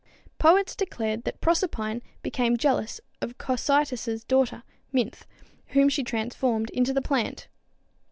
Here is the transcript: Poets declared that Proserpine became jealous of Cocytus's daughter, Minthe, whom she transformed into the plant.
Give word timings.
Poets 0.39 0.75
declared 0.75 1.25
that 1.25 1.39
Proserpine 1.41 2.01
became 2.23 2.57
jealous 2.57 2.99
of 3.21 3.37
Cocytus's 3.37 4.23
daughter, 4.23 4.63
Minthe, 4.91 5.27
whom 5.67 5.89
she 5.89 6.03
transformed 6.03 6.71
into 6.71 6.91
the 6.91 7.03
plant. 7.03 7.47